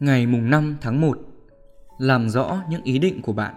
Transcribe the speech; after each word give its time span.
Ngày 0.00 0.26
mùng 0.26 0.50
5 0.50 0.76
tháng 0.80 1.00
1 1.00 1.18
Làm 1.98 2.28
rõ 2.28 2.62
những 2.68 2.82
ý 2.82 2.98
định 2.98 3.22
của 3.22 3.32
bạn 3.32 3.54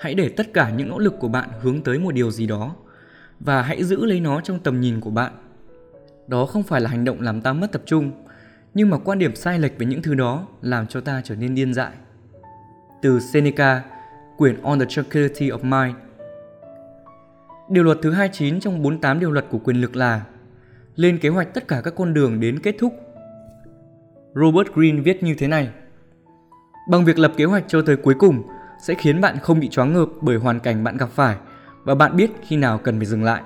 Hãy 0.00 0.14
để 0.14 0.28
tất 0.28 0.52
cả 0.54 0.70
những 0.70 0.88
nỗ 0.88 0.98
lực 0.98 1.14
của 1.20 1.28
bạn 1.28 1.48
hướng 1.60 1.82
tới 1.82 1.98
một 1.98 2.14
điều 2.14 2.30
gì 2.30 2.46
đó 2.46 2.74
và 3.40 3.62
hãy 3.62 3.84
giữ 3.84 4.04
lấy 4.04 4.20
nó 4.20 4.40
trong 4.40 4.58
tầm 4.58 4.80
nhìn 4.80 5.00
của 5.00 5.10
bạn. 5.10 5.32
Đó 6.26 6.46
không 6.46 6.62
phải 6.62 6.80
là 6.80 6.90
hành 6.90 7.04
động 7.04 7.20
làm 7.20 7.40
ta 7.40 7.52
mất 7.52 7.72
tập 7.72 7.82
trung, 7.86 8.12
nhưng 8.74 8.90
mà 8.90 8.98
quan 8.98 9.18
điểm 9.18 9.34
sai 9.34 9.58
lệch 9.58 9.78
về 9.78 9.86
những 9.86 10.02
thứ 10.02 10.14
đó 10.14 10.46
làm 10.62 10.86
cho 10.86 11.00
ta 11.00 11.20
trở 11.24 11.34
nên 11.34 11.54
điên 11.54 11.74
dại. 11.74 11.92
Từ 13.02 13.20
Seneca, 13.20 13.82
quyển 14.36 14.62
On 14.62 14.78
the 14.78 14.86
Tranquility 14.88 15.50
of 15.50 15.62
Mind. 15.62 15.96
Điều 17.68 17.84
luật 17.84 17.98
thứ 18.02 18.10
29 18.10 18.60
trong 18.60 18.82
48 18.82 19.20
điều 19.20 19.30
luật 19.30 19.46
của 19.50 19.58
quyền 19.58 19.80
lực 19.80 19.96
là 19.96 20.24
lên 20.96 21.18
kế 21.18 21.28
hoạch 21.28 21.54
tất 21.54 21.68
cả 21.68 21.80
các 21.84 21.94
con 21.96 22.14
đường 22.14 22.40
đến 22.40 22.58
kết 22.58 22.74
thúc 22.78 23.03
Robert 24.34 24.68
Greene 24.74 25.00
viết 25.00 25.22
như 25.22 25.34
thế 25.38 25.48
này. 25.48 25.68
Bằng 26.88 27.04
việc 27.04 27.18
lập 27.18 27.32
kế 27.36 27.44
hoạch 27.44 27.64
cho 27.68 27.82
tới 27.82 27.96
cuối 27.96 28.14
cùng 28.18 28.42
sẽ 28.78 28.94
khiến 28.94 29.20
bạn 29.20 29.38
không 29.38 29.60
bị 29.60 29.68
choáng 29.68 29.92
ngợp 29.92 30.08
bởi 30.20 30.36
hoàn 30.36 30.60
cảnh 30.60 30.84
bạn 30.84 30.96
gặp 30.96 31.08
phải 31.10 31.36
và 31.84 31.94
bạn 31.94 32.16
biết 32.16 32.30
khi 32.42 32.56
nào 32.56 32.78
cần 32.78 32.98
phải 32.98 33.06
dừng 33.06 33.24
lại. 33.24 33.42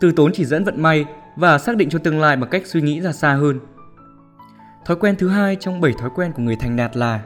Từ 0.00 0.12
tốn 0.12 0.32
chỉ 0.34 0.44
dẫn 0.44 0.64
vận 0.64 0.82
may 0.82 1.04
và 1.36 1.58
xác 1.58 1.76
định 1.76 1.90
cho 1.90 1.98
tương 1.98 2.20
lai 2.20 2.36
bằng 2.36 2.50
cách 2.50 2.66
suy 2.66 2.80
nghĩ 2.80 3.00
ra 3.00 3.12
xa 3.12 3.34
hơn. 3.34 3.60
Thói 4.84 4.96
quen 4.96 5.16
thứ 5.18 5.28
hai 5.28 5.56
trong 5.56 5.80
7 5.80 5.92
thói 5.92 6.10
quen 6.14 6.32
của 6.32 6.42
người 6.42 6.56
thành 6.56 6.76
đạt 6.76 6.96
là 6.96 7.20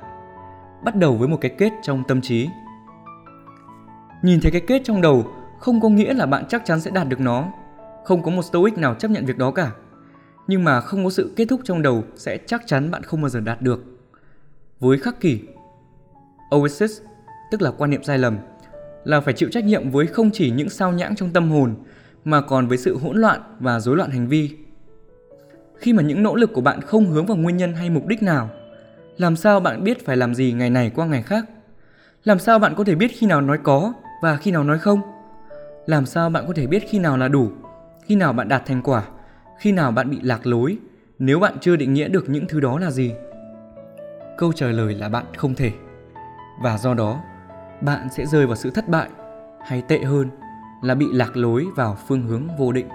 bắt 0.85 0.97
đầu 0.97 1.17
với 1.17 1.29
một 1.29 1.39
cái 1.41 1.55
kết 1.59 1.73
trong 1.83 2.05
tâm 2.09 2.21
trí. 2.21 2.49
Nhìn 4.23 4.41
thấy 4.41 4.51
cái 4.51 4.61
kết 4.61 4.83
trong 4.85 5.01
đầu 5.01 5.27
không 5.59 5.81
có 5.81 5.89
nghĩa 5.89 6.15
là 6.15 6.27
bạn 6.27 6.45
chắc 6.49 6.65
chắn 6.65 6.81
sẽ 6.81 6.91
đạt 6.91 7.09
được 7.09 7.21
nó. 7.21 7.45
Không 8.05 8.23
có 8.23 8.31
một 8.31 8.43
stoic 8.43 8.79
nào 8.79 8.95
chấp 8.95 9.11
nhận 9.11 9.27
việc 9.27 9.39
đó 9.39 9.51
cả 9.51 9.71
nhưng 10.51 10.65
mà 10.65 10.81
không 10.81 11.05
có 11.05 11.11
sự 11.11 11.33
kết 11.37 11.45
thúc 11.49 11.61
trong 11.65 11.83
đầu 11.83 12.05
sẽ 12.17 12.39
chắc 12.47 12.67
chắn 12.67 12.91
bạn 12.91 13.03
không 13.03 13.23
bao 13.23 13.29
giờ 13.29 13.41
đạt 13.41 13.63
được. 13.63 13.85
Với 14.81 14.99
khắc 14.99 15.21
kỷ, 15.21 15.41
Oasis, 16.51 17.01
tức 17.51 17.63
là 17.63 17.71
quan 17.71 17.91
niệm 17.91 18.03
sai 18.03 18.19
lầm, 18.19 18.39
là 19.05 19.21
phải 19.21 19.35
chịu 19.35 19.49
trách 19.53 19.65
nhiệm 19.65 19.91
với 19.91 20.07
không 20.07 20.31
chỉ 20.31 20.51
những 20.51 20.69
sao 20.69 20.93
nhãng 20.93 21.17
trong 21.17 21.31
tâm 21.31 21.51
hồn 21.51 21.75
mà 22.25 22.41
còn 22.41 22.69
với 22.69 22.79
sự 22.79 22.99
hỗn 22.99 23.17
loạn 23.17 23.41
và 23.61 23.81
rối 23.81 23.97
loạn 23.97 24.11
hành 24.11 24.29
vi. 24.29 24.57
Khi 25.79 25.93
mà 25.93 26.03
những 26.03 26.23
nỗ 26.23 26.37
lực 26.37 26.53
của 26.53 26.61
bạn 26.61 26.81
không 26.81 27.11
hướng 27.11 27.27
vào 27.27 27.37
nguyên 27.37 27.57
nhân 27.57 27.73
hay 27.73 27.91
mục 27.91 28.07
đích 28.07 28.23
nào, 28.23 28.51
làm 29.17 29.37
sao 29.37 29.61
bạn 29.61 29.85
biết 29.85 30.05
phải 30.05 30.17
làm 30.17 30.35
gì 30.35 30.53
ngày 30.53 30.71
này 30.71 30.91
qua 30.95 31.07
ngày 31.07 31.23
khác? 31.23 31.45
Làm 32.25 32.39
sao 32.39 32.59
bạn 32.59 32.75
có 32.77 32.85
thể 32.85 32.95
biết 32.95 33.11
khi 33.19 33.27
nào 33.27 33.41
nói 33.41 33.59
có 33.63 33.93
và 34.23 34.37
khi 34.37 34.51
nào 34.51 34.65
nói 34.65 34.79
không? 34.79 35.01
Làm 35.87 36.07
sao 36.07 36.31
bạn 36.31 36.45
có 36.47 36.53
thể 36.57 36.67
biết 36.67 36.83
khi 36.89 36.99
nào 36.99 37.17
là 37.17 37.29
đủ, 37.29 37.51
khi 38.07 38.17
nào 38.17 38.33
bạn 38.33 38.49
đạt 38.49 38.67
thành 38.67 38.83
quả 38.83 39.05
khi 39.61 39.73
nào 39.73 39.93
bạn 39.93 40.11
bị 40.11 40.19
lạc 40.23 40.47
lối? 40.47 40.79
Nếu 41.19 41.41
bạn 41.41 41.57
chưa 41.61 41.77
định 41.77 41.95
nghĩa 41.95 42.09
được 42.09 42.29
những 42.29 42.47
thứ 42.49 42.61
đó 42.61 42.79
là 42.79 42.91
gì? 42.91 43.15
Câu 44.39 44.53
trả 44.53 44.67
lời 44.67 44.95
là 44.95 45.09
bạn 45.09 45.25
không 45.37 45.55
thể. 45.55 45.73
Và 46.63 46.79
do 46.79 46.95
đó, 46.95 47.21
bạn 47.81 48.09
sẽ 48.17 48.27
rơi 48.27 48.47
vào 48.47 48.57
sự 48.57 48.71
thất 48.71 48.89
bại 48.89 49.09
hay 49.67 49.83
tệ 49.89 49.99
hơn 49.99 50.29
là 50.83 50.95
bị 50.95 51.07
lạc 51.13 51.37
lối 51.37 51.67
vào 51.77 51.99
phương 52.09 52.23
hướng 52.23 52.49
vô 52.59 52.73
định. 52.73 52.89